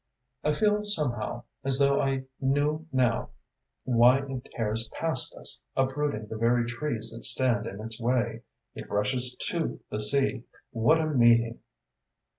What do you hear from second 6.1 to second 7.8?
the very trees that stand in